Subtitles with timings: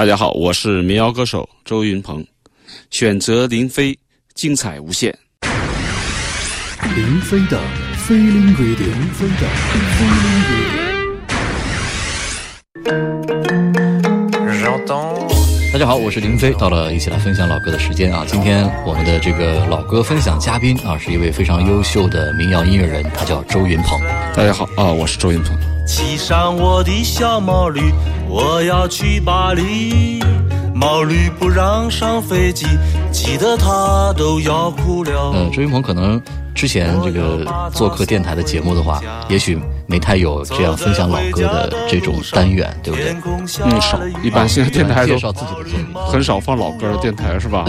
[0.00, 2.26] 大家好，我是民谣歌手周云鹏，
[2.90, 3.94] 选择林飞，
[4.32, 5.14] 精彩无限。
[6.96, 7.60] 林飞的
[8.08, 9.46] Feeling Radio，林飞的
[9.98, 10.40] Feeling
[14.46, 14.90] Radio。
[15.70, 18.24] 大家好，我是林飞，到了一起来分享老歌的时间啊！
[18.26, 24.00] 今天我们的这个老歌分享嘉宾啊，是一位非常优秀的民谣音乐人，他叫周云鹏。
[24.34, 25.69] 大家好啊，我是周云鹏。
[25.90, 27.92] 骑上我的小毛驴，
[28.28, 30.22] 我要去巴黎。
[30.72, 32.64] 毛驴不让上飞机，
[33.10, 35.32] 急得他都要哭了。
[35.34, 36.22] 嗯，周云鹏可能。
[36.54, 43.16] 之前这个做客电台的节目的话，也许没太有这样分享老歌的这种单元，对不对？
[43.64, 43.98] 嗯，少。
[44.22, 47.64] 一般现在电台介绍自己的作品， 很少放老歌的电台是吧？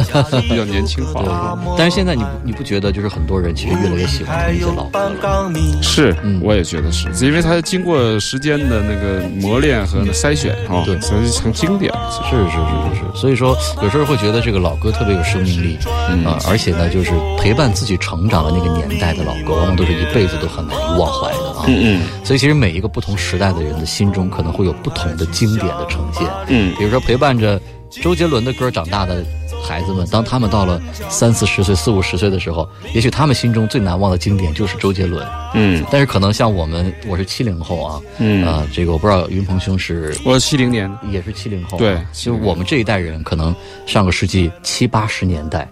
[0.48, 1.22] 比较年轻化。
[1.22, 1.32] 对。
[1.78, 5.82] 但是现在你你不觉得就是很多人其实越来越喜欢听一些老歌了？
[5.82, 11.92] 是，我也觉得是，因为它经过时间的那个磨练和筛选啊，对，所以成经典。
[12.12, 12.58] 是是是
[12.96, 13.20] 是是。
[13.20, 15.78] 所以说有时候会觉得这个老歌特别有生命力
[16.26, 18.92] 啊，而且呢，就是陪伴自己成长的那个年。
[19.02, 21.66] 代的老歌，往往都是一辈子都很难以忘怀的啊。
[21.66, 22.02] 嗯嗯。
[22.24, 26.28] 所以，其实每一个不同时代的人的心中，可能会有不同的经典的呈现。
[26.50, 26.76] 嗯。
[26.78, 29.26] 比如说，陪伴着周杰伦的歌长大的
[29.68, 35.26] 孩子们，当他们到了三四十岁、四五十岁的时候，也许他们心中最难忘的经典就是周杰伦。
[35.56, 35.84] 嗯。
[35.90, 38.02] 但是，可能像我们，我是七零后啊。
[38.20, 38.46] 嗯。
[38.46, 40.16] 啊，这个我不知道云鹏兄是。
[40.24, 41.78] 我是七零年，也是七零后。
[41.80, 41.98] 对。
[42.14, 43.56] 就我们这一代人，可能
[43.88, 45.68] 上个世纪七八十年代。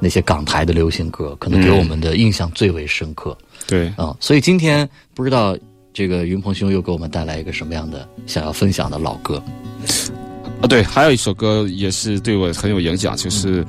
[0.00, 3.36] 那些港台的流行歌，可能给我们的印象最为深刻。
[3.66, 5.56] 对啊，所以今天不知道
[5.92, 9.40] 这个云鹏兄又给我们带来一个什么样的想要分享的老歌？
[10.60, 13.64] 啊，对，还有一首歌也是对我很有影响，就是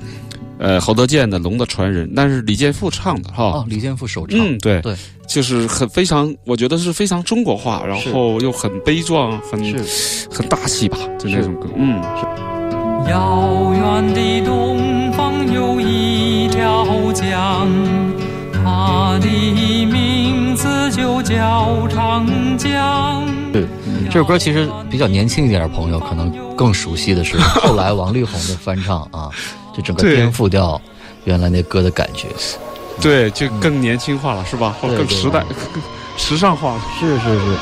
[0.58, 3.44] 呃侯德健的《龙的传人》，那是李健复唱的哈。
[3.44, 4.40] 哦，李健复首唱。
[4.40, 4.96] 嗯，对对，
[5.28, 9.60] 就是很非常，我觉得是非常中国化，然后又很悲壮，很
[10.32, 11.70] 很大气吧，就那种歌。
[11.76, 12.02] 嗯。
[13.10, 17.68] 遥远的东方有一条江，
[18.54, 19.28] 它的
[19.86, 22.26] 名字就叫长
[22.58, 23.24] 江。
[23.52, 23.66] 对，
[24.06, 29.30] 这首歌其实比较年轻一点的朋友可能更熟悉的是后来王力宏的翻唱啊，
[29.76, 30.80] 就整个颠覆掉
[31.26, 32.28] 原来那歌的感觉。
[33.02, 34.76] 对，就更年轻化了，是吧？
[34.82, 35.44] 更时代、
[35.74, 35.82] 更
[36.18, 36.82] 时尚化了。
[37.00, 37.58] 是是是。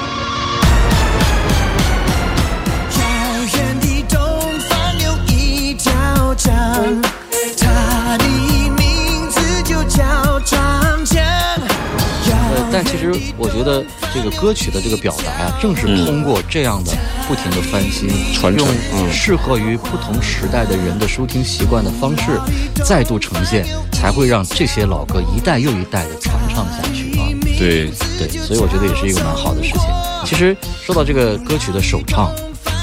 [12.72, 13.84] 但其实我觉得
[14.14, 16.94] 这个歌曲的这个表达呀，正是通过这样的
[17.28, 18.68] 不停的翻新、传承，
[19.12, 22.40] 适合于不同时代的人的收听习惯的方式，
[22.86, 27.28] 再度呈现，才会让这些老歌一代又一代的传唱下去啊！
[27.58, 29.82] 对对，所以我觉得也是一个蛮好的事情。
[30.24, 32.32] 其实说到这个歌曲的首唱。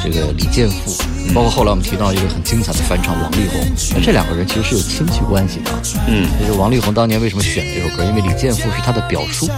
[0.03, 1.03] 这个李健复，
[1.35, 3.61] 包括后来我们提到一个很精彩的翻唱王力宏，
[3.95, 5.71] 那这两个人其实是有亲戚关系的。
[6.09, 8.05] 嗯，就是王力宏当年为什么选这首歌？
[8.05, 9.49] 因为李健复是他的表叔。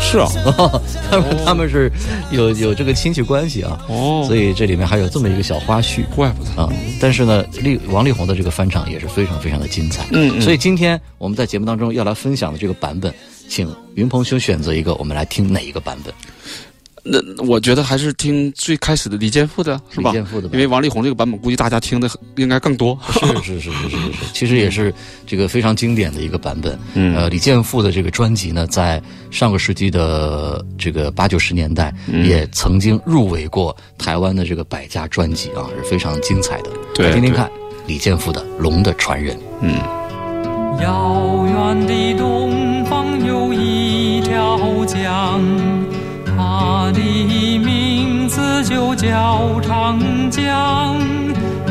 [0.00, 0.28] 是啊，
[1.10, 1.90] 他们他们是
[2.30, 3.80] 有有这个亲戚关系啊。
[3.88, 6.04] 哦，所以这里面还有这么一个小花絮。
[6.14, 6.68] 怪不得啊！
[7.00, 10.04] 但是呢，力王力宏的这个翻唱也是非常非常的精彩。
[10.12, 13.12] 嗯，所以今天我们在节目当中要来分享的这个版本，
[13.48, 16.12] 请云鹏兄选择一个，我们来听哪一个版本？
[17.06, 20.10] 那我觉得还是听最开始的李健复的，是吧？
[20.10, 22.98] 李健复的，因为王力宏这个版本估计大家听的应该更多。
[23.12, 24.92] 是是是是是是，其实也是
[25.26, 26.78] 这个非常经典的一个版本。
[26.94, 31.92] 嗯，呃，李健复的这个专辑呢，在上个世纪的这个八九十年代，
[32.24, 36.70] 也曾经入围过台湾的这个百家专辑啊，是非常精彩的。
[36.94, 37.50] 对，听听看
[37.86, 39.36] 李健复的《龙的传人》。
[39.60, 39.78] 嗯。
[40.80, 45.83] 遥远的东方有一条江。
[46.56, 47.00] 它的
[47.58, 49.98] 名字就叫长
[50.30, 50.96] 江，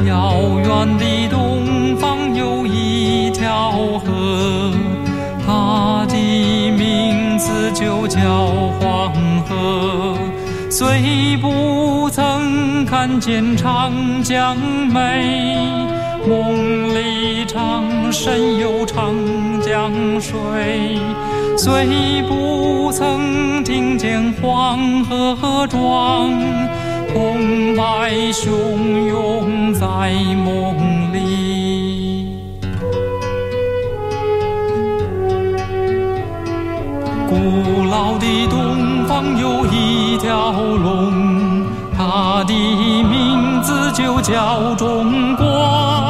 [0.06, 3.72] 遥远的东方有一条
[4.04, 4.74] 河，
[5.48, 6.16] 它的
[6.72, 8.20] 名字就叫
[8.82, 9.14] 黄
[9.48, 10.18] 河。
[10.70, 14.58] 虽不曾看见长江
[14.92, 15.64] 美，
[16.28, 19.14] 梦里常神游长
[19.61, 19.91] 江
[20.22, 20.31] 水。
[21.58, 26.31] 虽不曾听见黄河壮，
[27.14, 28.49] 澎湃汹
[29.08, 30.11] 涌在
[30.46, 32.40] 梦里。
[37.29, 37.35] 古
[37.90, 41.66] 老的东方有一条龙，
[41.96, 46.03] 它的名字就叫中国。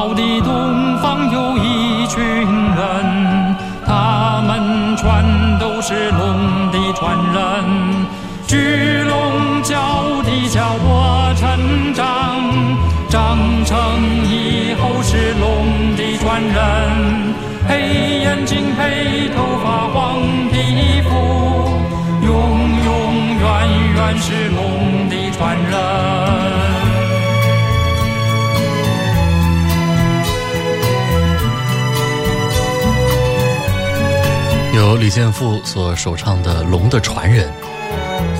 [0.00, 8.06] 好的东方有一群人，他们全都是龙的传人，
[8.46, 9.76] 巨龙脚
[10.24, 12.40] 底下我成长，
[13.10, 13.36] 长
[13.66, 13.76] 成
[14.24, 17.34] 以后是龙的传人，
[17.68, 20.16] 黑眼睛黑头发黄
[20.50, 21.10] 皮肤，
[22.24, 22.32] 永
[22.86, 23.44] 永远
[23.96, 25.09] 远是龙。
[34.90, 37.48] 由李健富所首唱的《龙的传人》，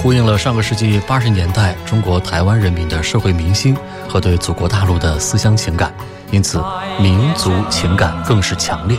[0.03, 3.77] 呼应了上个世纪八十年代中国台湾人民的社会民心
[4.09, 5.95] 和对祖国大陆的思乡情感，
[6.33, 6.61] 因此
[6.99, 8.99] 民族情感更是强烈。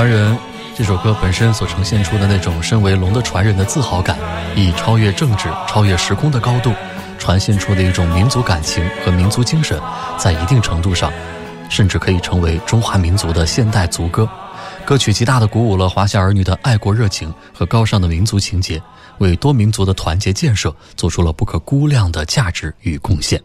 [0.00, 0.34] 传人
[0.74, 4.18] 这首歌本身所呈现出的那种身为龙的传人的自豪感，
[4.56, 6.72] 以超越政治、超越时空的高度，
[7.18, 9.78] 传现出的一种民族感情和民族精神，
[10.16, 11.12] 在一定程度上，
[11.68, 14.26] 甚至可以成为中华民族的现代族歌。
[14.86, 18.82] 歌曲极大地鼓舞了华夏儿女的爱国热情和高尚的民族情结，
[19.18, 23.38] 为多民族的团结建设做出了不可估量的价值与贡献。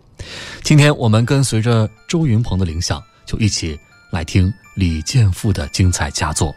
[0.63, 3.77] 今天我们跟随着周云鹏的铃响，就一起
[4.09, 4.49] 来听。
[4.75, 6.53] 李健富的精彩佳作。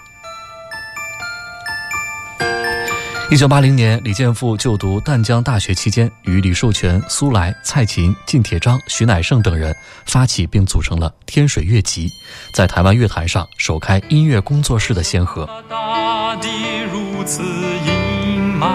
[3.31, 9.73] 一九八零年，李健富就读淡江大学期间，与李寿全、苏来、蔡琴、靳铁章、徐乃盛等人
[10.05, 12.09] 发起并组成了天水乐集，
[12.53, 15.49] 在台湾乐坛上首开音乐工作室的先河。
[15.69, 16.49] 大地
[16.93, 17.41] 如此
[17.87, 18.67] 阴霾，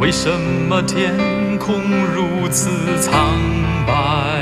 [0.00, 0.28] 为什
[0.68, 1.14] 么天
[1.58, 2.68] 空如此
[3.00, 3.14] 苍
[3.86, 4.39] 白？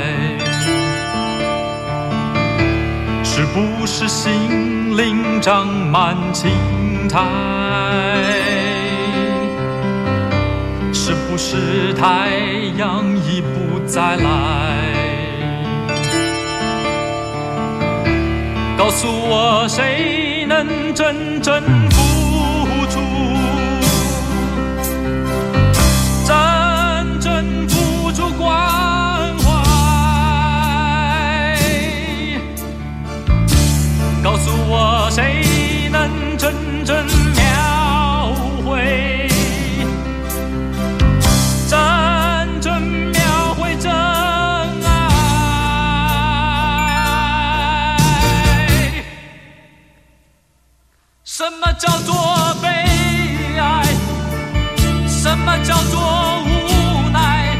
[3.39, 6.51] 是不是心灵长满青
[7.07, 7.23] 苔？
[10.91, 12.31] 是不是太
[12.77, 14.23] 阳已不再来？
[18.77, 21.63] 告诉我，谁能真正
[51.79, 52.13] 叫做
[52.61, 52.67] 悲
[53.57, 53.85] 哀？
[55.07, 57.57] 什么叫做无奈？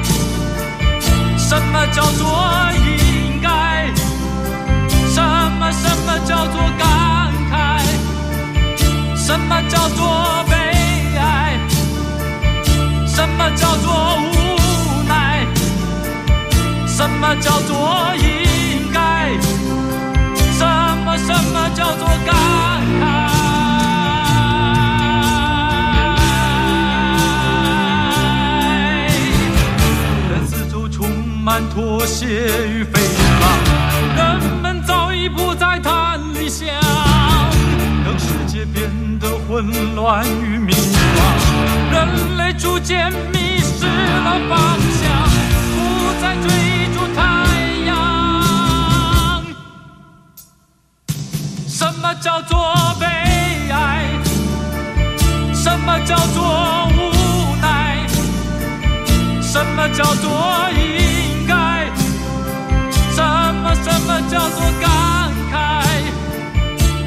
[1.37, 2.27] 什么叫做
[2.75, 3.89] 应该？
[5.09, 5.23] 什
[5.55, 5.71] 么
[6.25, 7.55] 叫做感慨？
[9.15, 10.53] 什么叫做悲
[11.17, 11.57] 哀？
[13.07, 15.47] 什么叫做无奈？
[16.85, 18.13] 什么叫做
[31.79, 32.25] 妥协
[32.67, 32.99] 与诽
[33.39, 33.43] 谤，
[34.17, 34.19] 人
[34.61, 36.49] 们早已不再谈理。
[36.49, 36.67] 想，
[38.03, 41.19] 让世界变得混乱与迷茫，
[41.93, 45.09] 人类逐渐迷失了方向，
[45.71, 45.79] 不
[46.21, 46.49] 再追
[46.93, 47.21] 逐太
[47.87, 47.91] 阳。
[51.65, 52.57] 什么叫做
[52.99, 53.05] 悲
[53.71, 54.19] 哀？
[55.53, 58.05] 什么叫做无奈？
[59.41, 60.27] 什么叫做
[60.73, 60.99] 应该？
[60.99, 61.08] 什么
[63.83, 64.87] 什么叫做感
[65.51, 65.53] 慨？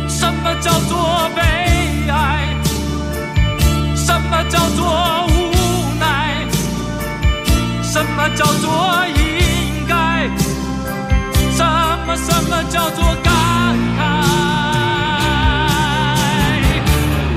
[0.09, 1.41] 什么叫做悲
[2.11, 2.57] 哀？
[3.95, 5.31] 什么叫做无
[5.99, 6.47] 奈？
[7.83, 8.67] 什么叫做
[9.17, 10.29] 应该？
[11.53, 11.63] 什
[12.07, 13.33] 么什么叫做感
[13.99, 14.01] 慨？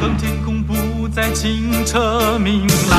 [0.01, 2.97] 当天空不再清澈明朗，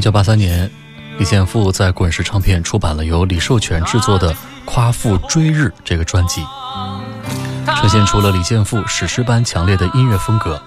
[0.00, 0.70] 一九八三年，
[1.18, 4.32] 李健富在滚石唱片出版了由李寿全制作的
[4.64, 6.42] 《夸父追日》这个专辑，
[7.76, 10.58] 呈现出了李健富史诗般强烈的音乐风格。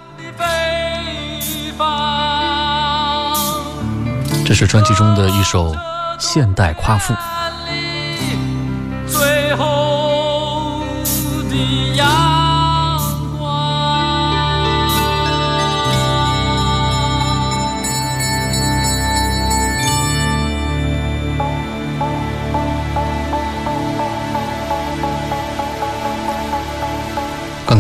[4.46, 5.76] 这是专辑中的一首
[6.20, 7.16] 现代夸父。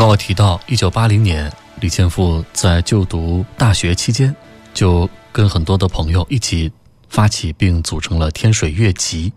[0.03, 4.36] 刚我提到，一九八零年，李健富在就读大学期间，
[4.74, 6.69] 就跟很多的朋友一起
[7.07, 9.31] 发起并组成了天水乐集，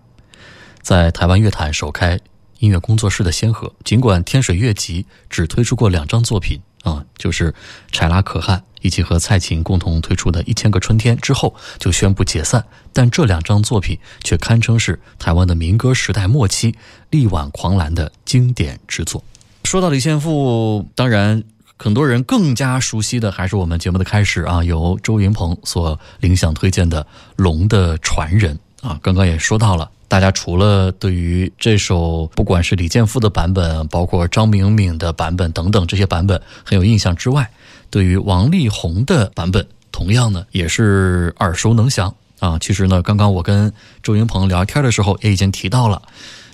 [0.82, 2.18] 在台湾乐坛首开
[2.58, 3.72] 音乐工作室的先河。
[3.84, 7.54] 尽管天水乐集只推出过两张作品啊，就是
[7.92, 16.74] 柴拉可汗以及和蔡琴共同推出的《一千个春天》之后就宣布解散，但这两张作品却堪称是台湾的民歌时代末期
[17.10, 19.22] 力挽狂澜的经典之作。
[19.66, 21.42] 说到李健富，当然
[21.76, 27.02] 很多人更加熟悉的还是我们节目的开始啊，由周云鹏所领响推荐的
[27.34, 28.56] 《龙的传人》
[28.88, 28.96] 啊。
[29.02, 37.50] 刚刚也说到了，大家除了对于这首不管是李健富的版本，包括张明敏的版本等等这些版本很有印象之外，
[37.90, 42.56] 对于王力宏的版本，同样呢也是耳熟能详啊。
[42.60, 46.00] 其实呢，刚刚我跟周云鹏聊天的时候，也已经提到了。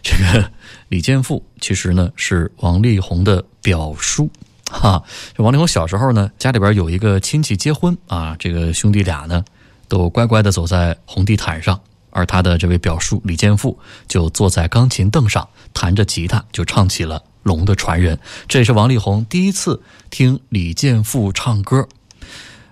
[0.04, 0.50] 这个
[0.92, 4.28] 李健富其实呢是王力宏的表叔，
[4.70, 5.02] 哈。
[5.38, 9.42] 王力宏小时候呢，家里边有一个亲戚结婚啊，这个兄弟俩呢
[9.88, 11.80] 都乖乖的走在红地毯上，
[12.10, 18.14] 而他的这位表叔李健富就坐在钢琴凳上，弹着吉他就唱起了《龙的传人》。
[18.46, 19.80] 这也是王力宏第一次
[20.10, 21.88] 听李健富唱歌。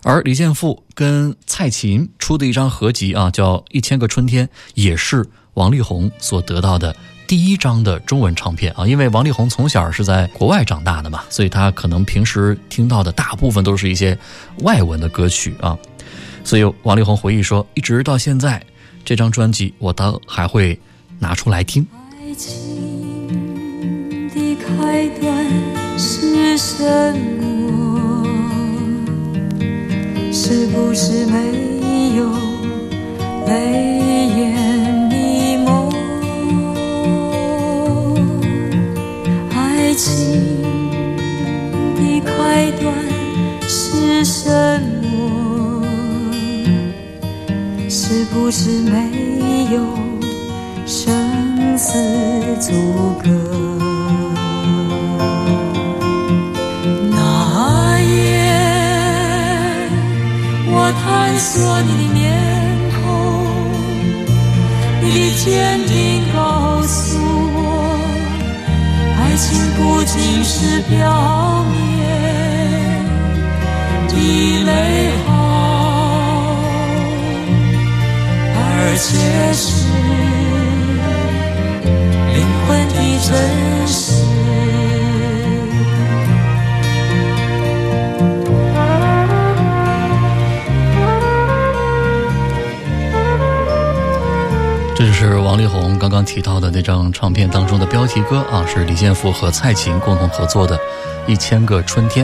[0.02, 6.94] 而李健富跟蔡琴出的一张合集啊，叫《一千个春天》，也是王力宏所得到的
[7.30, 8.84] 第一张的中文唱片啊。
[8.84, 14.18] 因为王力宏从小是在国外长大的嘛，所以他可能平时听到的大部分都是一些
[14.62, 15.78] 外文的歌曲啊。
[16.42, 18.60] 所以王力宏回忆说，一直到现在，
[19.04, 20.76] 这张专辑我都还会
[21.20, 21.86] 拿出来听。
[22.18, 25.46] 爱情的开端
[25.96, 28.26] 是什么？
[30.32, 32.28] 是不是没有
[33.46, 34.69] 泪眼
[40.02, 40.08] 情
[41.94, 42.82] 的开端
[43.68, 44.48] 是什
[45.02, 45.84] 么？
[47.86, 48.96] 是不是没
[49.74, 49.78] 有
[50.86, 51.12] 生
[51.76, 51.98] 死
[52.58, 52.72] 阻
[53.22, 53.28] 隔？
[57.10, 57.18] 那
[58.00, 58.08] 夜，
[60.66, 61.04] 我探
[61.38, 61.52] 索
[61.82, 62.18] 你的面
[63.02, 63.04] 孔，
[65.02, 65.46] 你的坚
[65.86, 65.92] 定
[66.34, 66.38] 告
[66.86, 67.39] 诉我，
[69.40, 71.74] 情不仅是表面
[74.08, 74.12] 的
[74.66, 74.70] 美
[75.26, 75.28] 好，
[78.54, 78.60] 而
[78.98, 79.08] 且
[79.54, 79.64] 是
[82.34, 83.28] 灵魂的真
[95.00, 100.76] 这就是王力宏刚刚提到的那张唱片当中的标题歌啊，是李健富和蔡琴共同合作的
[101.26, 102.22] 《一千个春天》。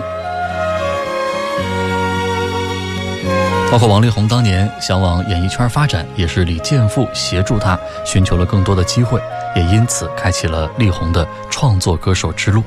[3.73, 9.18] 包括王力宏当年想往演艺圈发展，也是李健富协助他寻求了更多的机会，
[9.56, 12.62] 也因此开启了力宏的创作歌手之路。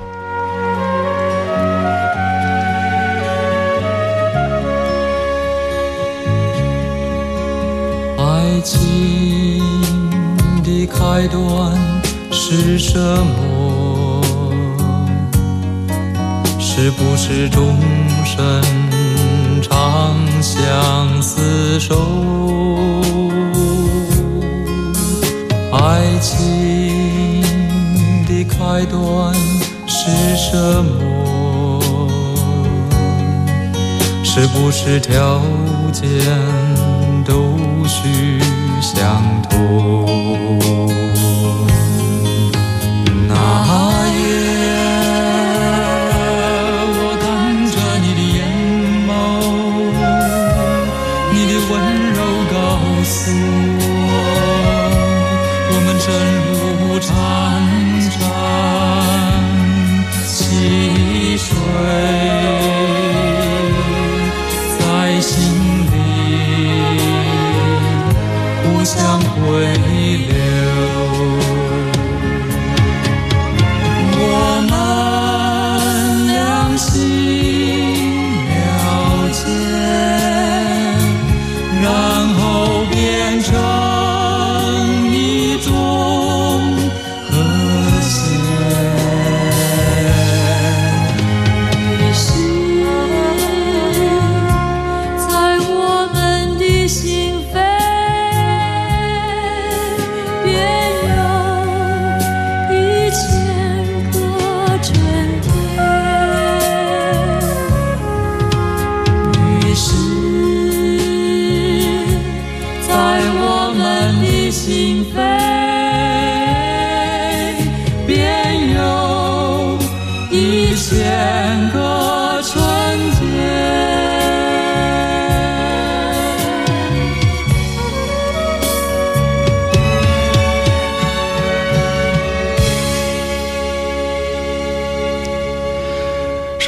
[12.31, 14.21] 是什么？
[16.59, 17.77] 是不是终
[18.23, 18.63] 身
[19.61, 21.95] 长相厮守？
[25.73, 27.41] 爱情
[28.25, 29.33] 的开端
[29.87, 31.81] 是什么？
[34.23, 35.41] 是不是条
[35.91, 36.07] 件
[37.25, 38.39] 都需
[38.81, 40.98] 相同？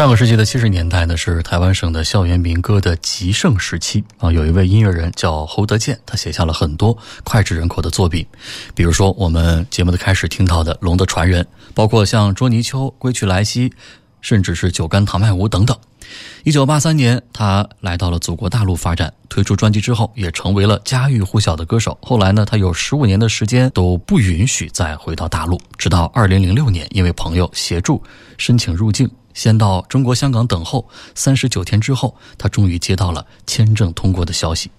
[0.02, 4.32] 上个世纪的七十年代呢，是台湾省的校园民歌的极盛时期啊。
[4.32, 8.26] 有一位音乐人叫侯德健，他写下了很多脍炙人口的作品，
[8.74, 11.44] 比如说我们节目的开始听到的《龙的传人》，
[11.76, 13.70] 包括像《捉泥鳅》《归去来兮》，
[14.22, 15.78] 甚至是《酒干倘卖无》等等。
[16.44, 21.96] 一九八三年，他来到了祖国大陆发展，推出专辑之后，也成为了家喻户晓的歌手。
[22.02, 28.02] 后来呢，他有十五年的时间都不允许再回到大陆，直到二零零六年，因为朋友协助
[28.40, 34.72] 申请入境，先到中国香港等候三十九天之后，他终于接到了签证通过的消息。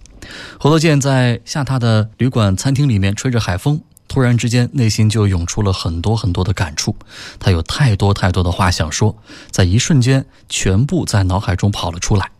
[0.59, 6.95] 侯德健在下榻的旅馆餐厅里面吹着海风，突然之间内心就涌出了很多很多的感触。
[7.41, 9.17] 他有太多太多的话想说，
[9.51, 12.31] 在一瞬间全部在脑海中跑了出来。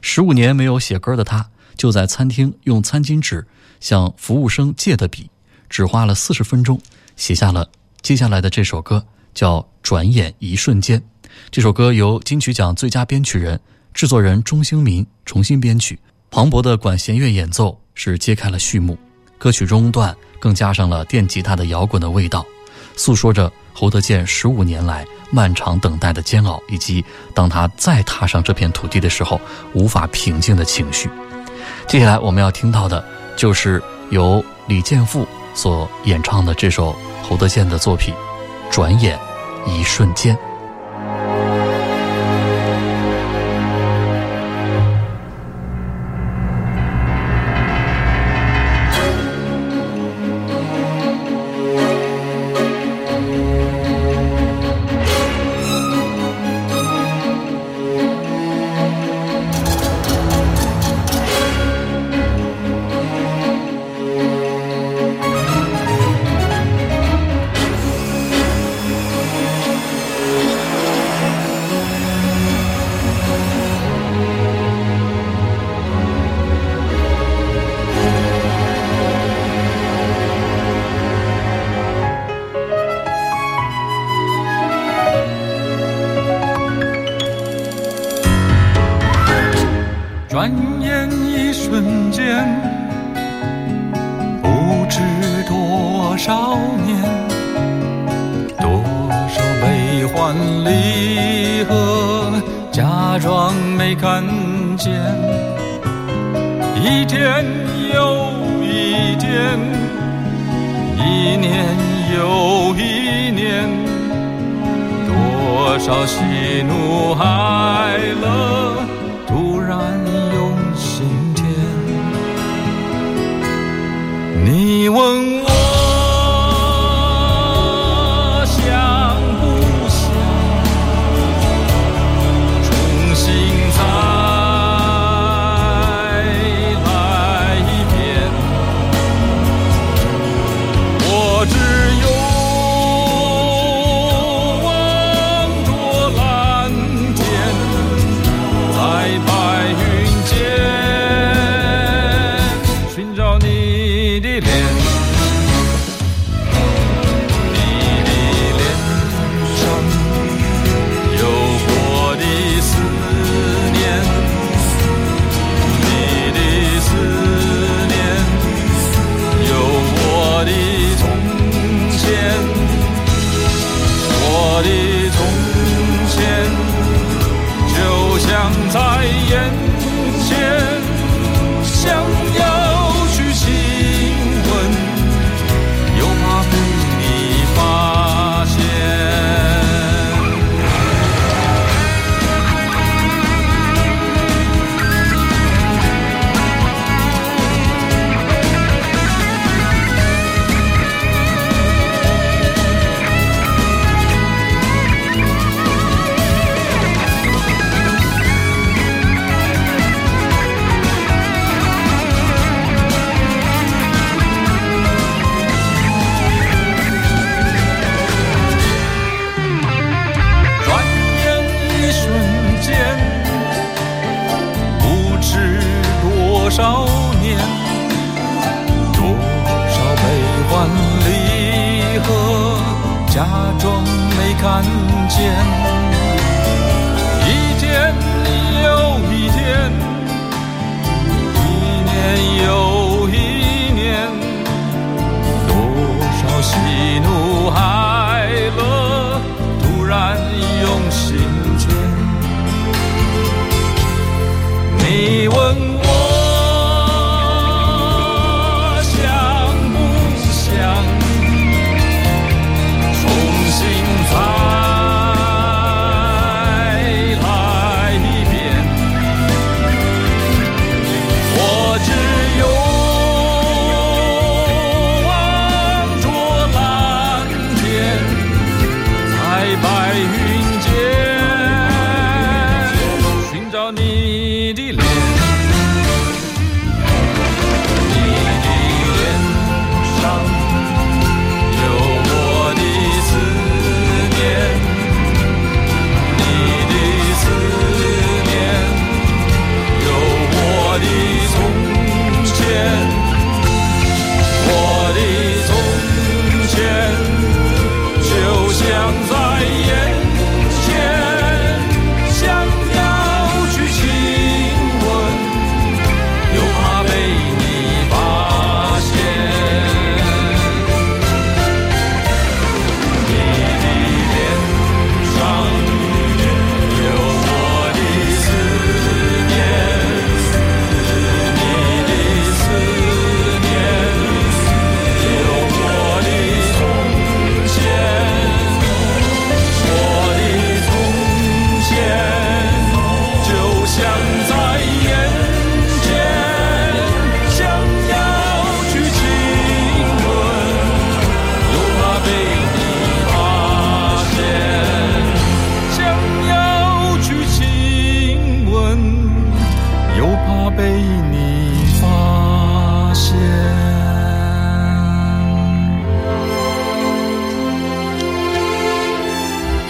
[0.00, 3.44] 十五年没有写歌的他，就在餐厅用餐巾纸
[3.80, 5.28] 向服务生借的笔，
[5.68, 6.80] 只花了四十分钟
[7.16, 7.68] 写下了
[8.00, 11.00] 接下来的这首歌，叫《转眼一瞬间》。
[11.50, 13.58] 这首歌由金曲奖最佳编曲人、
[13.92, 15.98] 制作人钟兴民重新编曲，
[16.30, 18.98] 磅礴的管弦乐演奏是揭开了序幕。
[19.38, 22.44] 歌曲中段更加上了电吉他的摇滚的味道，
[22.96, 29.40] 诉说着侯德健十五年来漫长等待的煎熬，以及当他再踏上这片土地的时候
[29.74, 31.10] 无法平静的情绪。
[31.86, 33.04] 接下来我们要听到的
[33.36, 38.14] 就是由李健富所演唱的这首侯德健的作品
[38.74, 39.18] 《转眼
[39.66, 40.34] 一瞬间》。
[41.14, 41.53] 转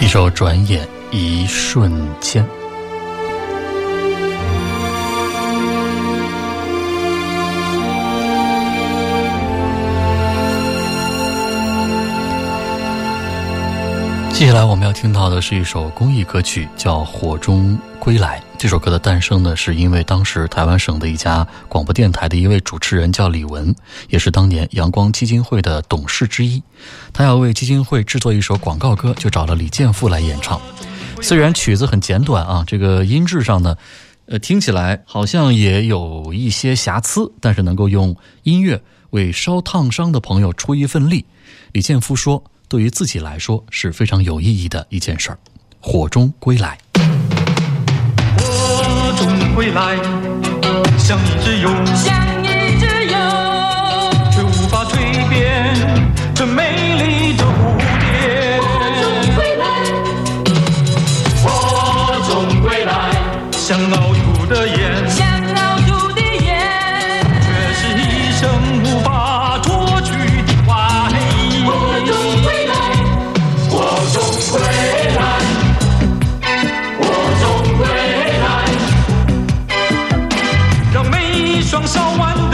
[0.05, 1.91] 一首《转眼一瞬
[2.21, 2.43] 间》。
[14.31, 18.39] 接下来我们要听到的是一首公益歌曲，叫《火中归来》。
[18.57, 23.73] 这首歌的诞生呢，是因为当时台湾省的一家广播电台的一位主持人叫李文，
[24.09, 26.61] 也是当年阳光基金会的董事之一。
[27.13, 30.59] 他要为基金会制作一首广告歌，就找了李健富来演唱。
[31.21, 33.77] 虽然曲子很简短啊，这个音质上呢，
[34.25, 41.25] 呃，听起来好像也有一些瑕疵，但是能够用音乐为烧烫伤的朋友出一份力。
[41.73, 45.37] 李健夫说，对于自己来说是非常有意义的一件事儿。
[45.79, 46.75] 火中归来，
[49.15, 49.95] 火中归来，
[50.97, 53.17] 像一只有，像一只有
[54.31, 55.73] 却无法蜕变
[56.33, 58.59] 这美丽的蝴蝶。
[59.35, 59.65] 归来，
[61.45, 61.47] 我
[62.27, 62.91] 终归来，
[63.51, 64.94] 像老土的盐，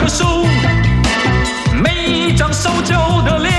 [0.01, 0.45] 的迎，
[1.81, 2.51] 每一张
[3.23, 3.51] 的脸。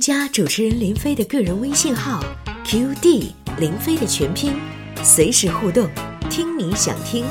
[0.00, 2.24] 加主持人林飞的个人微信号
[2.64, 4.54] qd 林飞的全拼
[5.02, 5.88] 随时互动，
[6.28, 7.24] 听你想听。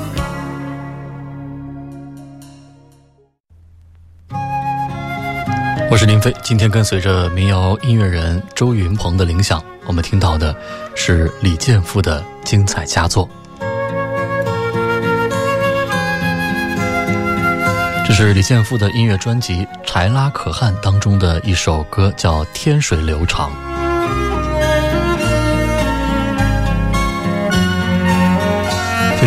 [5.88, 10.54] 我是林飞，今天跟随着民谣音乐人周云鹏的铃响，我们听到的
[10.96, 13.28] 是李健夫的精彩佳作。
[18.04, 23.50] 这是李健夫的音乐专辑《柴拉可汗》当中的一首歌，叫《天水流长》，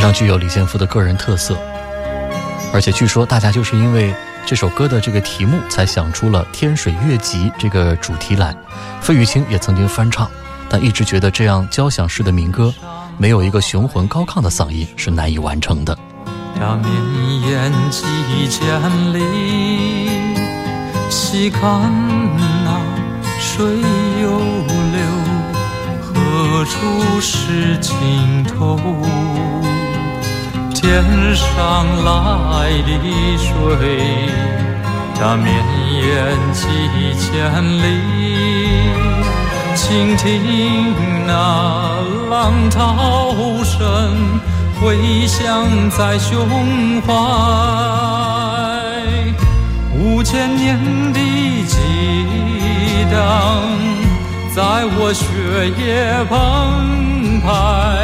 [0.03, 1.57] 常具有李健夫的个人特色。
[2.73, 4.13] 而且据说大家就是因为
[4.45, 8.53] 这首歌的这个题目，才想出了《天水乐集》这个主题来。
[8.99, 10.29] 费玉清也曾经翻唱，
[10.67, 12.73] 但一直觉得这样交响式的民歌，
[13.17, 15.97] 没有一个雄浑高亢的嗓音是难以完成的。
[16.59, 18.03] 呀，绵延几
[18.49, 20.09] 千里，
[21.09, 21.61] 细看
[22.65, 22.77] 那
[23.39, 23.65] 水
[24.21, 24.37] 悠
[24.91, 25.01] 流，
[26.03, 28.77] 何处是尽头？
[30.83, 31.01] 天
[31.33, 32.91] 上来的
[33.37, 33.47] 水，
[35.17, 35.47] 它，绵
[35.93, 36.03] 延
[36.51, 36.67] 几
[37.17, 37.31] 千
[37.81, 37.85] 里，
[39.75, 40.93] 倾听
[41.25, 41.31] 那
[42.29, 43.79] 浪涛声，
[44.81, 47.13] 回响在胸怀。
[49.97, 50.77] 五千年
[51.13, 51.19] 的
[51.65, 51.77] 激
[53.09, 53.63] 荡，
[54.53, 55.23] 在我血
[55.81, 58.02] 液澎湃。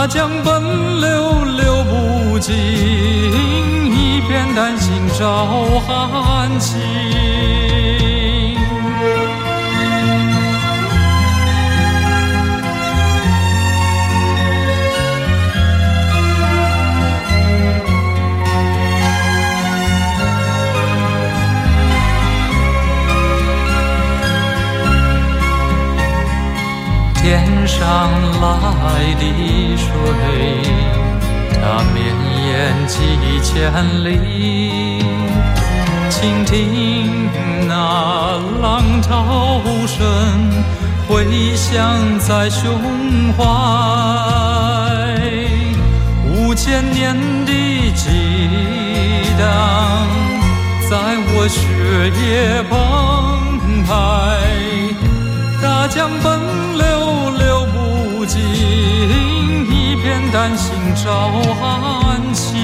[0.00, 5.44] 大江奔流流不尽，一片丹心照
[5.86, 6.80] 汗青。
[27.16, 28.08] 天上
[28.40, 29.22] 来的
[29.76, 29.86] 水，
[31.52, 31.60] 它
[31.92, 31.98] 绵
[32.46, 32.48] 延
[32.86, 32.94] 几
[33.42, 33.52] 千
[34.02, 34.08] 里，
[36.08, 37.28] 倾听
[37.68, 37.70] 那
[38.62, 38.64] 浪
[39.02, 39.98] 涛声，
[41.06, 42.66] 回响在胸
[43.36, 43.44] 怀。
[46.26, 47.52] 五千年的
[47.94, 48.08] 激
[49.38, 49.44] 荡，
[50.88, 50.96] 在
[51.34, 51.58] 我血
[52.20, 52.72] 液澎
[53.84, 53.90] 湃，
[55.62, 56.10] 大江
[60.40, 62.59] 一片丹心照汗青。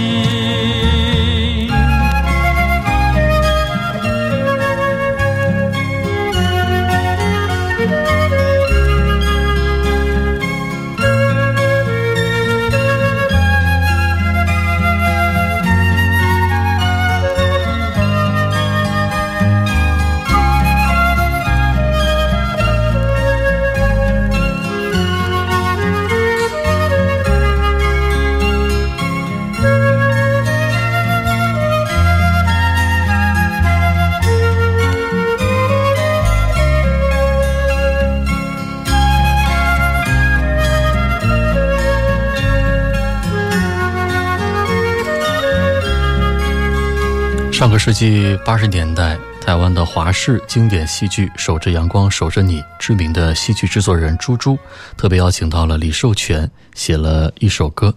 [47.76, 54.58] 个世纪八十年代，台湾的华视经典戏剧《守着阳光守着你》，知名的戏剧制作人朱珠
[54.96, 57.94] 特别邀请到了李寿全，写了一首歌，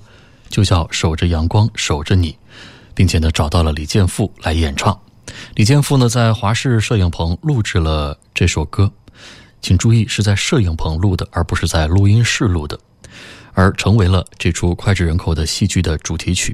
[0.50, 2.34] 就叫《守着阳光守着你》，
[2.94, 5.00] 并且呢找到了李健富来演唱。
[5.56, 8.92] 李健富呢在华视摄影棚录制了这首歌，
[9.62, 12.78] 请注意是在摄影棚录的，而不是在录音室录的，
[13.54, 16.54] 而成为了这出脍炙人口的戏剧的主题曲。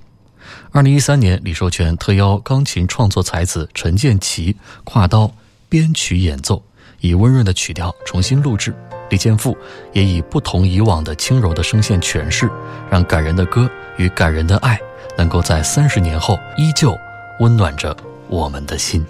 [0.72, 5.32] 二零一三年，李寿全特邀钢琴创作才子陈建奇跨刀
[5.70, 6.62] 编曲演奏，
[7.00, 8.74] 以温润的曲调重新录制。
[9.10, 9.56] 李健富
[9.94, 12.50] 也以不同以往的轻柔的声线诠释，
[12.90, 14.80] 让感人的歌与感人的爱
[15.16, 16.98] 能够在三十年后依旧
[17.40, 17.96] 温暖着
[18.28, 19.06] 我们的心。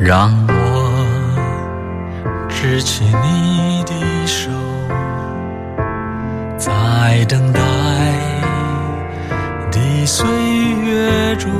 [0.00, 0.54] 让我
[2.48, 4.48] 执起你的手，
[6.56, 7.97] 在等待。
[10.06, 10.26] 岁
[10.84, 11.50] 月中，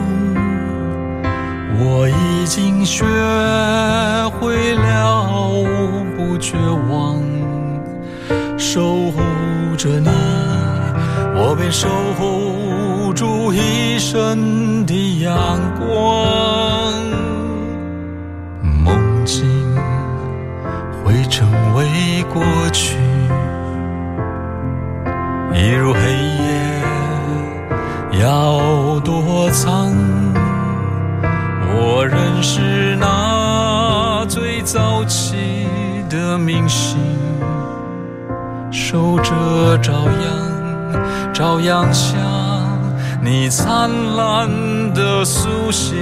[1.79, 3.05] 我已经学
[4.41, 5.65] 会了
[6.17, 6.57] 不绝
[6.91, 7.21] 望，
[8.59, 9.21] 守护
[9.77, 10.09] 着你，
[11.37, 16.95] 我便守护住一生的阳光。
[18.63, 19.47] 梦境
[21.05, 22.97] 会成为过去，
[25.53, 26.38] 一如黑夜。
[28.21, 29.93] 要躲藏，
[31.71, 34.59] 我仍是那最。
[34.69, 35.67] 早起
[36.11, 36.99] 的明星，
[38.71, 42.17] 守着朝阳，朝阳下
[43.23, 44.47] 你灿烂
[44.93, 45.97] 的苏醒。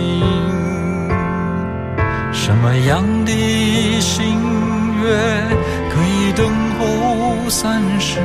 [2.32, 4.36] 什么样的心
[5.00, 5.46] 愿
[5.90, 6.44] 可以等
[6.80, 8.18] 候三世？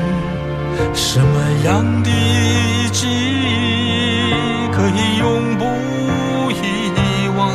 [0.93, 2.09] 什么样的
[2.91, 4.31] 记忆
[4.71, 5.65] 可以永不
[6.51, 6.63] 遗
[7.37, 7.51] 忘？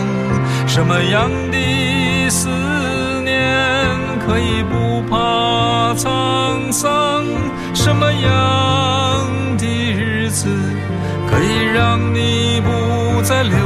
[0.66, 2.48] 什么样的思
[3.24, 3.32] 念
[4.26, 7.24] 可以不怕沧桑？
[7.74, 8.26] 什么样
[9.58, 10.48] 的日子
[11.30, 13.56] 可以让你不再流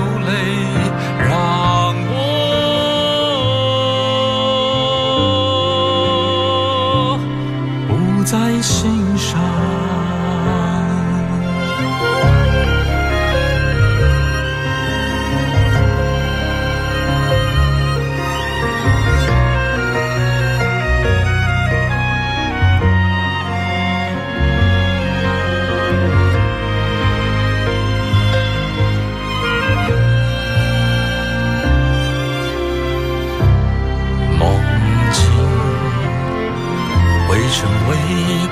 [37.60, 37.92] 成为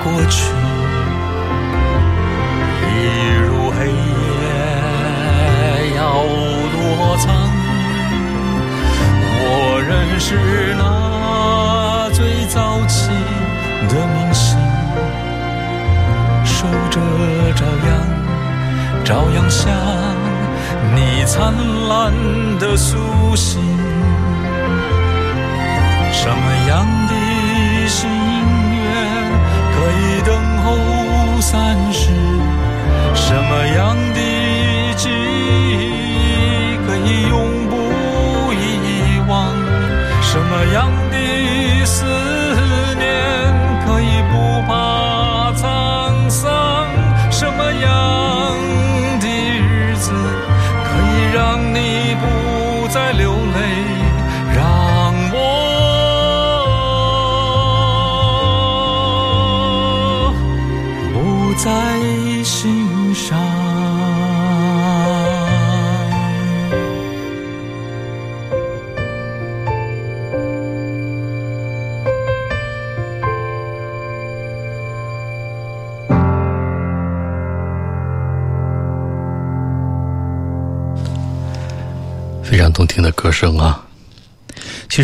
[0.03, 0.37] 过去，
[2.85, 2.87] 一
[3.41, 4.45] 如黑夜
[5.97, 5.99] 要
[6.71, 6.77] 躲
[7.17, 7.25] 藏。
[9.41, 9.43] 我
[9.81, 10.27] 仍是
[10.77, 10.81] 那
[12.13, 12.17] 最
[12.49, 13.09] 早起
[13.89, 14.45] 的明星，
[16.45, 17.01] 守着
[17.55, 17.89] 朝阳，
[19.03, 19.71] 朝阳下
[20.93, 21.51] 你灿
[21.87, 22.13] 烂
[22.59, 22.95] 的苏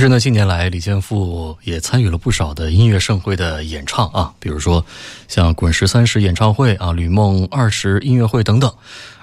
[0.05, 4.85] 实呢，近年来李健富也参与了不少的音乐盛会的演唱啊，比如说
[5.27, 8.71] 像滚石三十演唱会啊、吕梦二十音乐会等等。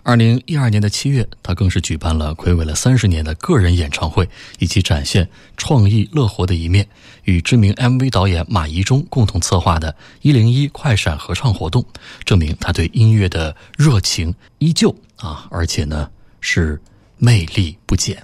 [0.03, 4.29] 二零一二年的七月，他更是举办了暌违了三十年的个人演唱会，
[4.59, 6.89] 以及展现创意乐活的一面，
[7.23, 11.85] 与知名 MV 导演马怡中共同策划的“一零一快闪合唱活动”，
[12.27, 16.11] 证明他对音乐的热情依旧啊，而且呢
[16.41, 16.83] 是
[17.19, 18.21] 魅力不减。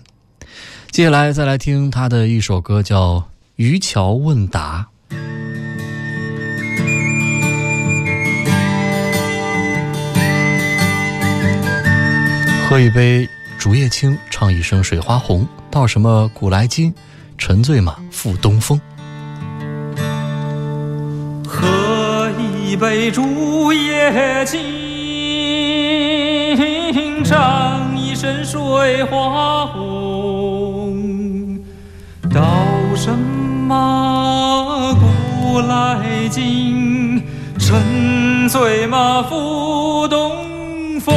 [0.91, 3.16] 接下来再来听他的一首歌，叫
[3.55, 4.89] 《渔樵问答》。
[12.68, 13.28] 喝一杯
[13.59, 16.93] 竹叶青，唱一声水花红，到什么古来今，
[17.39, 18.80] 沉醉马赴东风。
[21.47, 24.59] 喝一杯竹叶青，
[27.24, 29.97] 唱一声水花红，
[32.33, 32.43] 道
[32.95, 37.22] 什么古来今，
[37.59, 41.14] 沉醉马赴东风。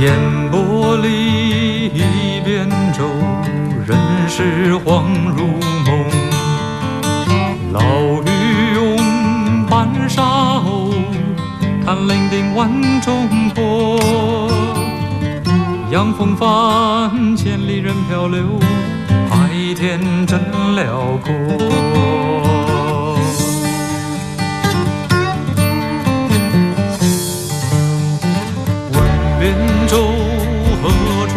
[0.00, 0.12] 烟
[0.50, 3.04] 波里一扁舟，
[3.86, 3.98] 人
[4.28, 5.02] 世恍
[5.36, 5.46] 如
[5.86, 6.04] 梦。
[7.72, 7.80] 老
[8.22, 10.45] 渔翁半沙
[11.96, 12.70] 鸥，看伶仃万
[13.00, 13.98] 众波。
[15.90, 18.58] 扬风帆，千里人漂流，
[19.30, 20.40] 海天真
[20.74, 21.32] 辽阔。
[28.92, 29.00] 问
[29.40, 29.54] 边
[29.88, 29.96] 舟
[30.82, 30.90] 何
[31.28, 31.34] 处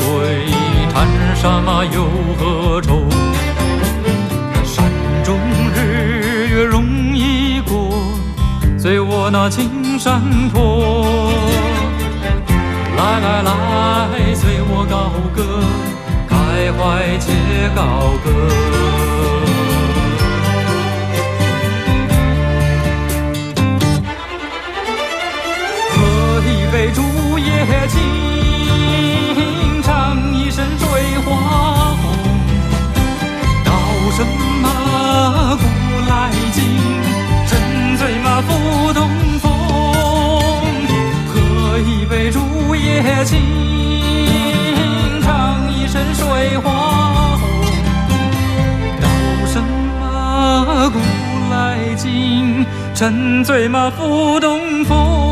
[0.00, 0.52] 归？
[0.92, 2.06] 谈山马有
[2.38, 3.11] 何愁？
[9.30, 10.20] 那青山
[10.50, 11.32] 坡。
[12.96, 15.42] 来来来，随我高歌，
[16.28, 17.80] 开怀且高
[18.24, 18.91] 歌。
[38.46, 39.08] 赴东
[39.40, 39.52] 风，
[41.28, 43.40] 喝一杯竹叶青，
[45.22, 47.48] 唱一声水花红，
[49.00, 49.06] 道
[49.46, 49.62] 什
[50.00, 50.98] 么古
[51.50, 55.31] 来今，沉醉嘛，赴东风。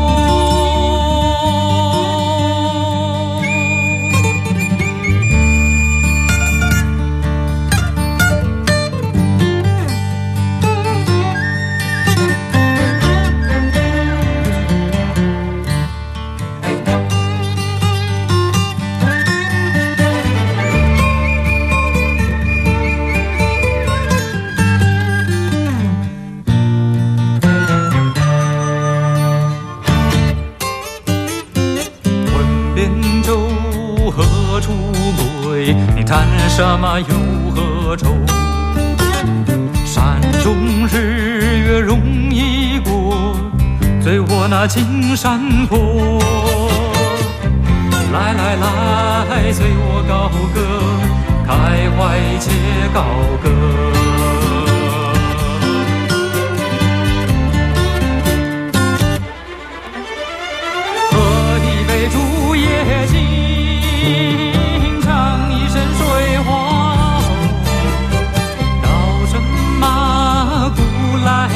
[44.49, 46.19] 那青山坡。
[48.11, 50.59] 来来来，随我高歌，
[51.47, 52.51] 开怀且
[52.93, 53.03] 高
[53.43, 54.00] 歌。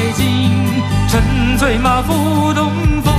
[0.06, 0.52] 古来今，
[1.08, 2.70] 沉醉马赴东
[3.02, 3.12] 风。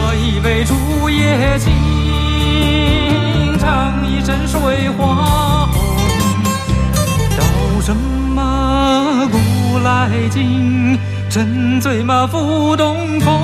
[0.00, 1.72] 喝一杯竹叶青，
[3.58, 5.82] 唱一声水花红。
[7.36, 7.42] 道
[7.82, 9.38] 什么古
[9.78, 10.96] 来今，
[11.28, 13.34] 沉醉马赴东风。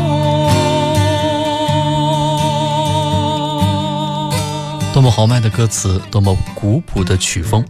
[4.93, 7.65] 多么豪迈的歌词，多么古朴的曲风。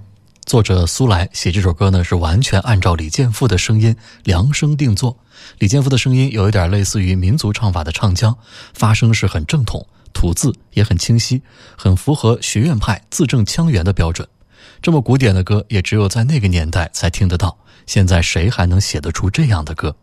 [0.45, 5.19] 作者苏来写这首歌呢，是完全按照李健富的声音量身定做。
[5.59, 8.37] 李健富的声音有一点类似于民族唱法的唱腔，
[8.75, 11.43] 发声是很正统，吐字也很清晰，
[11.79, 14.29] 很符合学院派字正腔圆的标准。
[14.83, 17.57] 这么古典的歌，也只有在那个年代才听得到。
[17.87, 19.97] 现在谁还能写得出这样的歌？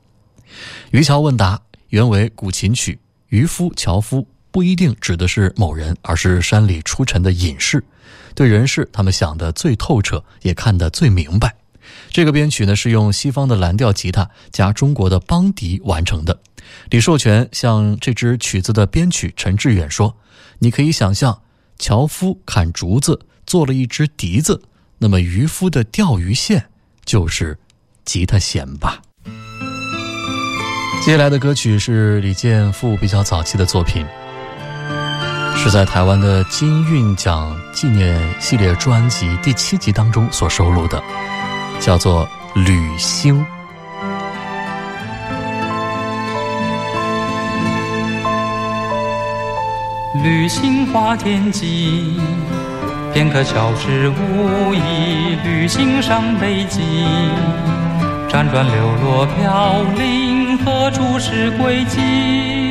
[0.90, 7.84] 渔樵问答原为古琴曲，渔夫、樵夫不一定指的是某人，而是山里出尘的隐士。
[8.36, 11.56] 对人事，他们想的最透彻，也看得最明白。
[12.10, 16.40] 这个编曲呢，是用西方的蓝调吉他加中国的邦迪完成的。
[16.90, 20.16] 李寿全向这支曲子的编曲陈志远说
[20.60, 21.42] ：“你可以想象，
[21.78, 24.62] 樵夫砍竹子做了一支笛子，
[25.00, 26.68] 那么渔夫的钓鱼线
[27.04, 27.58] 就是
[28.06, 29.02] 吉他弦吧。”
[31.04, 34.06] 接下来的歌曲是李健富比较早期的作品。
[35.58, 41.02] 是在台湾的金韵奖纪念系列专辑第七集当中所收录的，
[41.80, 42.28] 叫做
[42.64, 43.40] 《旅星》。
[50.24, 52.20] 旅行花天际，
[53.14, 55.36] 片刻消失无忆。
[55.44, 56.82] 旅行上北极，
[58.30, 62.71] 辗转流落飘零，何处是归期？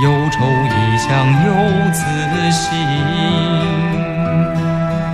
[0.00, 1.10] 忧愁异乡
[1.44, 1.52] 又
[1.92, 2.00] 自
[2.50, 2.72] 省，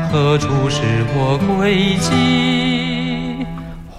[0.08, 3.44] 何处是我归期？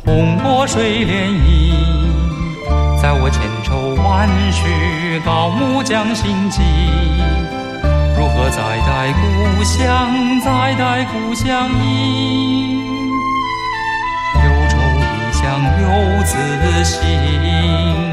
[0.05, 1.75] 洪波水涟漪，
[3.01, 6.61] 在我千愁万绪，高木将心寄。
[8.17, 12.79] 如何再待故乡，再待故乡音？
[14.45, 15.03] 忧愁异
[15.33, 15.43] 乡
[15.81, 16.31] 又自
[16.85, 18.08] 省。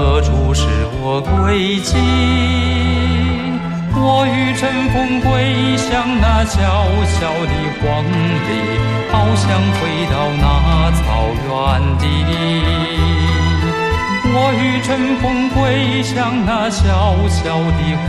[0.00, 0.64] 何处是
[1.02, 1.98] 我归期？
[3.94, 6.56] 我欲乘风归向那小
[7.04, 7.84] 小的荒
[8.46, 8.48] 地，
[9.12, 9.44] 好想
[9.76, 11.04] 回到那草
[11.44, 11.52] 原
[11.98, 12.02] 地。
[14.32, 14.88] 我欲乘
[15.20, 17.80] 风归向那小小的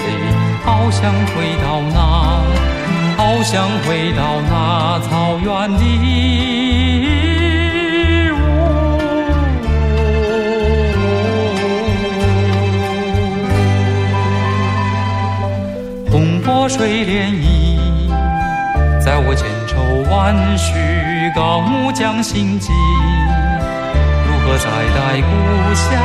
[0.00, 0.08] 地，
[0.64, 2.40] 好想回到那，
[3.18, 7.17] 好想回到那草原地。
[20.28, 20.74] 万绪，
[21.34, 22.70] 高木匠心悸。
[22.70, 25.96] 如何再待故乡，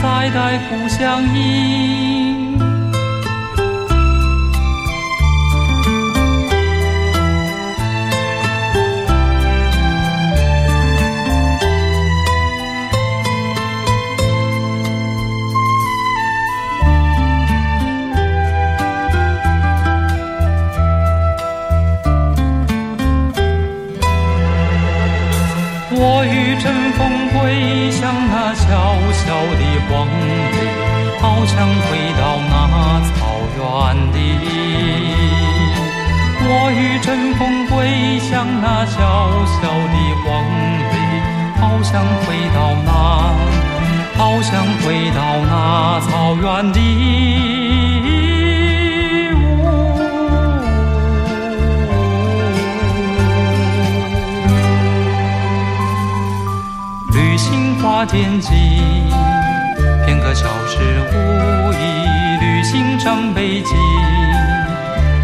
[0.00, 2.56] 再待故乡音？
[31.44, 31.68] 好想回
[32.16, 32.56] 到那
[33.12, 33.20] 草
[33.54, 33.60] 原
[34.14, 34.16] 里。
[36.40, 38.32] 我欲乘风归向
[38.62, 38.96] 那小
[39.44, 39.60] 小
[39.92, 40.24] 的黄
[40.88, 40.96] 鹂，
[41.60, 42.88] 好想回到那，
[44.16, 46.78] 好想回到那草原里。
[57.12, 58.48] 旅行花天际，
[60.34, 60.78] 片刻消失
[61.12, 61.76] 无忆。
[62.40, 63.76] 旅行张北京，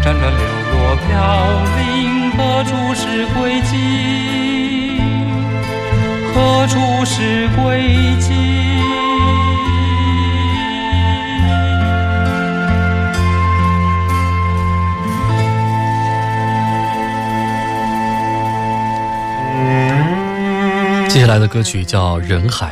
[0.01, 0.39] 辗转流
[0.71, 1.11] 落飘
[1.77, 5.01] 零，何处是归期？
[6.33, 8.31] 何处是归期？
[21.09, 22.67] 接下来的歌曲叫《人海》，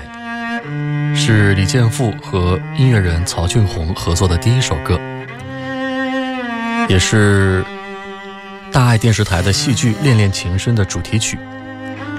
[1.32, 5.00] 是李健富和音乐人曹俊宏合作的第一首歌，
[6.90, 7.64] 也是
[8.72, 11.38] 大爱电视台的戏剧《恋恋情深》的主题曲。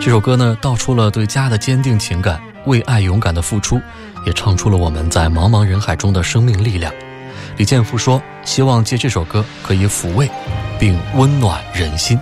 [0.01, 3.81] 这首歌呢，道出了对家的坚定情感，为爱勇敢的付出，
[4.25, 6.95] 也唱出了我们在茫茫人海中的生命力量。
[7.57, 10.31] 李健富说：“希望借这首歌可以抚慰
[10.79, 12.17] 并温暖人心。”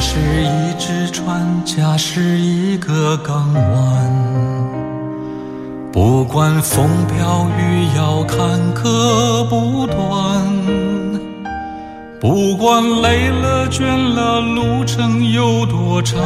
[0.00, 4.10] 是一只船，家是一个港湾。
[5.92, 8.38] 不管风飘雨摇，坎
[8.74, 9.98] 坷不断。
[12.18, 13.84] 不管累了倦
[14.14, 16.18] 了，路程有多长。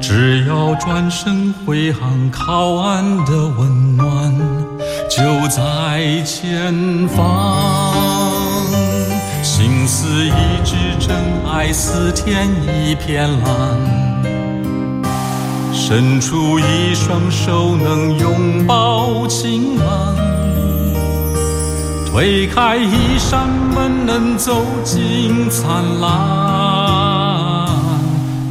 [0.00, 4.34] 只要转身挥航，靠岸的温暖
[5.08, 8.07] 就在前方。
[9.42, 11.16] 心似一支针，
[11.46, 13.48] 爱似天一片蓝。
[15.72, 20.14] 伸出一双手，能拥抱晴朗。
[22.10, 25.68] 推开一扇门，能走进灿
[26.00, 26.08] 烂。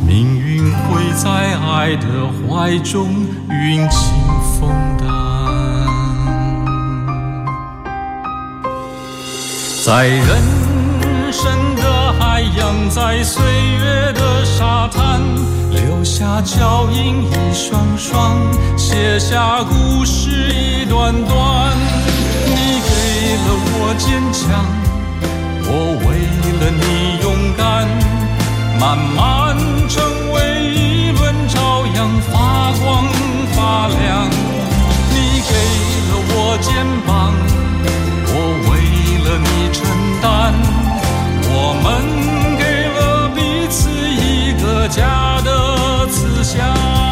[0.07, 1.29] 命运会在
[1.67, 2.07] 爱的
[2.47, 3.09] 怀中
[3.49, 3.99] 云清
[4.59, 5.07] 风淡。
[9.83, 10.66] 在人。
[12.37, 15.19] 太阳，在岁月的沙滩，
[15.71, 18.37] 留下脚印一双双，
[18.77, 21.75] 写下故事一段段。
[22.45, 22.93] 你给
[23.41, 24.63] 了我坚强，
[25.65, 26.05] 我为
[26.59, 27.25] 了你勇
[27.57, 27.89] 敢，
[28.79, 29.57] 慢慢
[29.89, 29.97] 成
[30.31, 30.37] 为
[30.75, 33.03] 一轮朝阳，发光
[33.55, 34.29] 发亮。
[35.09, 35.51] 你给
[36.05, 37.33] 了我肩膀，
[38.29, 38.31] 我
[38.69, 38.71] 为
[39.25, 39.81] 了你承
[40.21, 40.86] 担。
[41.69, 47.06] 我们给了彼此一个家的慈祥。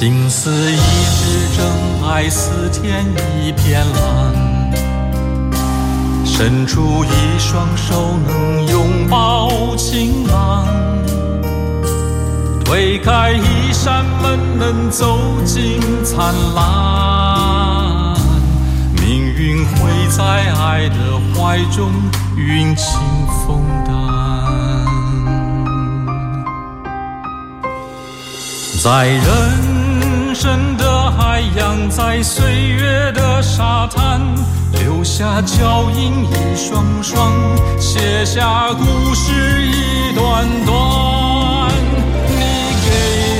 [0.00, 1.66] 心似一支针，
[2.08, 3.04] 爱似天
[3.42, 4.32] 一片蓝。
[6.24, 10.68] 伸出一双手，能拥抱晴朗。
[12.64, 18.14] 推开一扇门，能走进灿烂。
[19.02, 20.24] 命运会在
[20.62, 21.90] 爱的怀中
[22.36, 23.00] 云轻
[23.44, 23.96] 风淡，
[28.80, 29.77] 在人。
[30.40, 34.20] 深的海洋，在岁月的沙滩，
[34.70, 37.32] 留下脚印一双双，
[37.80, 38.84] 写下故
[39.16, 39.32] 事
[39.66, 40.70] 一段段。
[42.30, 42.38] 你
[42.84, 42.88] 给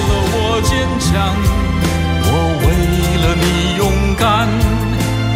[0.08, 1.14] 了我坚强，
[2.24, 2.30] 我
[2.64, 2.66] 为
[3.22, 3.46] 了你
[3.76, 3.80] 勇
[4.16, 4.26] 敢，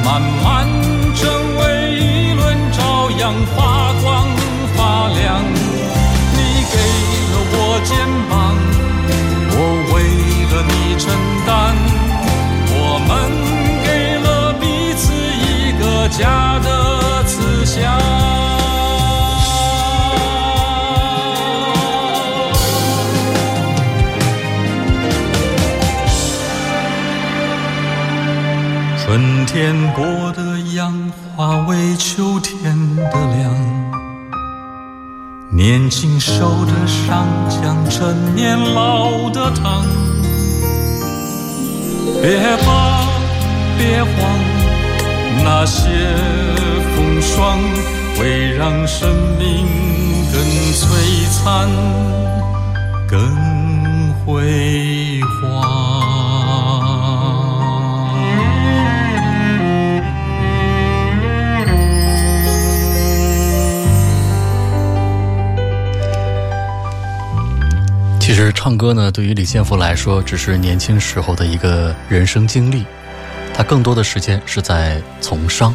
[0.05, 0.67] 慢慢
[1.15, 1.21] 成
[1.61, 1.63] 为
[1.95, 2.43] 一轮
[2.73, 4.27] 朝阳，发光
[4.75, 5.23] 发亮。
[6.35, 6.39] 你
[6.73, 6.75] 给
[7.31, 7.91] 了我肩
[8.29, 8.33] 膀，
[16.23, 17.99] 家的慈祥。
[29.03, 33.53] 春天播的秧化为秋天的凉。
[35.51, 39.85] 年轻受的伤，将成年老的疼。
[42.23, 43.09] 别怕，
[43.77, 44.13] 别慌，
[45.45, 45.89] 那些
[46.95, 47.59] 风霜
[48.17, 49.67] 会让生命
[50.33, 50.41] 更
[50.73, 50.87] 璀
[51.31, 51.69] 璨，
[53.09, 53.19] 更
[54.25, 55.43] 辉煌。
[68.21, 72.85] 其实唱歌呢，对于李健福来说，只是年轻时候的一个人生经历。
[73.55, 75.75] 他更多的时间是在从商。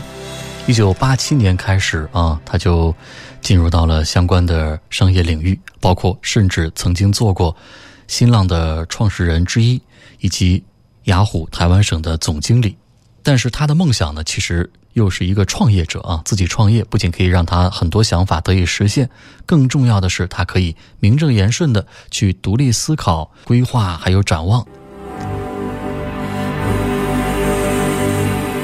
[0.65, 2.93] 一九八七年开始啊，他就
[3.39, 7.55] 进入到了相关的商业领域，包括甚至曾经做过
[8.07, 9.82] 新浪的创始人之一，
[10.19, 10.61] 以及
[11.03, 12.75] 雅虎台湾省的总经理。
[13.23, 19.09] 但是他的梦想呢，其实又是一个创业者啊，自己创业不仅可以让他很多想法得以实现，
[19.45, 24.65] 更重要的是他可以名正言顺的去独立思考、规划还有展望。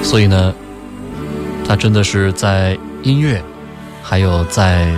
[0.04, 0.54] 所以呢，
[1.68, 3.42] 他真的是在音乐，
[4.04, 4.92] 还有在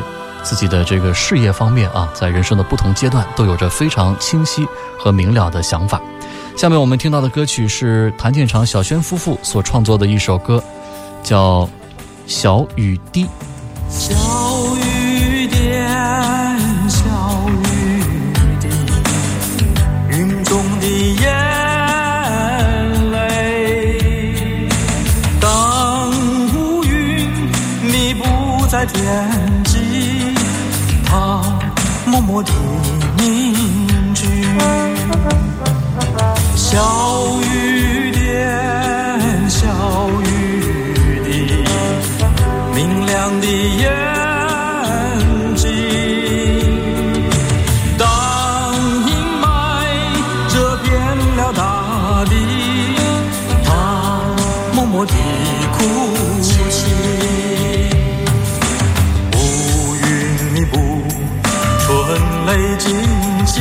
[0.43, 4.68] 自己的这个事业方面啊，在人生的不同阶段都有着非常清晰
[4.99, 6.01] 和明了的想法。
[6.58, 10.64] 下面我们听到的歌曲是谭健常、小轩夫妇所创作的一首歌，
[11.24, 11.62] 叫
[12.26, 13.26] 《小雨滴》。
[13.89, 14.14] 小
[14.76, 14.95] 雨
[28.88, 30.36] 天际，
[31.05, 31.41] 它
[32.05, 32.51] 默默地
[33.17, 34.25] 凝聚。
[36.55, 36.79] 小
[37.41, 39.67] 雨点，小
[40.23, 41.63] 雨滴，
[42.73, 44.14] 明亮的眼
[62.56, 62.95] 被惊
[63.45, 63.60] 起，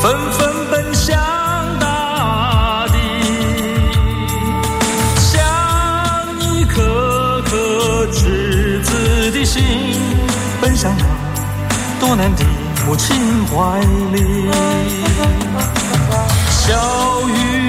[0.00, 1.18] 纷纷奔向
[1.80, 2.94] 大地，
[5.16, 5.34] 像
[6.40, 9.60] 一颗颗赤子的心，
[10.60, 11.04] 奔向那
[11.98, 12.44] 多难的
[12.86, 13.16] 母亲
[13.46, 13.80] 怀
[14.12, 14.48] 里。
[16.48, 17.65] 小雨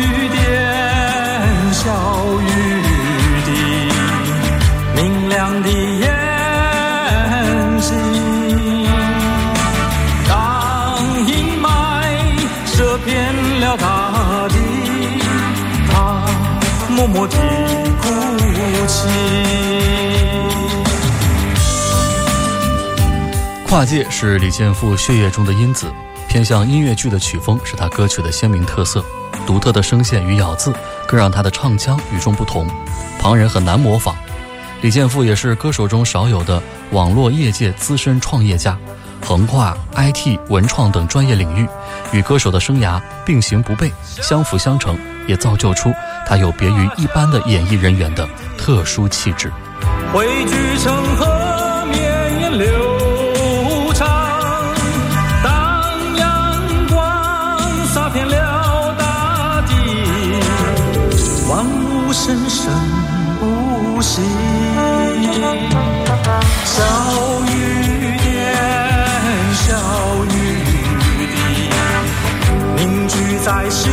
[23.68, 25.92] 跨界是李健富血液中的因子，
[26.28, 29.04] 偏向音乐剧的曲风是他歌曲的鲜明特色，
[29.46, 30.74] 独特的声线与咬字
[31.06, 32.66] 更让他的唱腔与众不同，
[33.20, 34.16] 旁人很难模仿。
[34.82, 38.78] 李健富也是歌手中少有的网络业界资深创业家，
[39.24, 41.68] 横跨 IT、文创等专业领域，
[42.12, 44.98] 与歌手的生涯并行不悖，相辅相成，
[45.28, 45.94] 也造就出
[46.26, 49.52] 他有别于一般的演艺人员的特殊气质。
[50.14, 54.08] 汇聚成河绵延流长，
[55.44, 59.74] 当阳光洒遍了大地，
[61.50, 62.74] 万物生生
[63.40, 64.22] 不息。
[66.66, 66.84] 小
[67.48, 67.54] 雨
[68.24, 68.28] 点，
[69.54, 69.66] 小
[70.26, 70.72] 雨滴，
[72.78, 73.92] 凝聚在心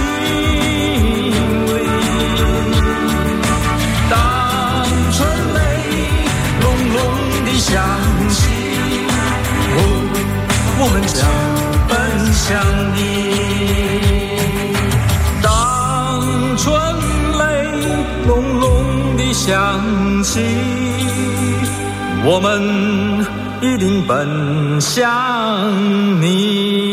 [23.75, 25.03] 一定奔向
[26.23, 26.84] 你。